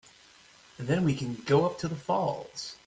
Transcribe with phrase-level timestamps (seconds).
[0.79, 2.77] Then we can go up to the falls.